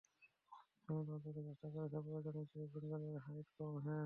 [0.83, 3.99] তুমি তো অন্তত চেষ্টা করেছ প্রয়োজনের চেয়ে গুঞ্জনের হাইট কম- হ্যাঁ।